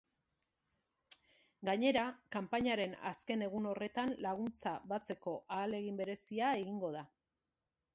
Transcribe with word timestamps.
Gainera, 1.69 2.07
kanpainaren 2.37 2.97
azken 3.11 3.47
egun 3.51 3.71
horretan 3.75 4.17
laguntza 4.29 4.77
batzeko 4.95 5.39
ahalegin 5.55 6.05
berezia 6.05 6.55
egingo 6.65 6.97
da. 7.01 7.11